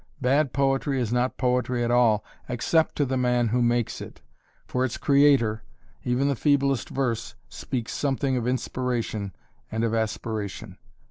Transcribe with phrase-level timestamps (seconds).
[0.19, 4.19] Bad poetry is not poetry at all except to the man who makes it.
[4.65, 5.61] For its creator,
[6.03, 9.35] even the feeblest verse speaks something of inspiration
[9.71, 10.79] and of aspiration.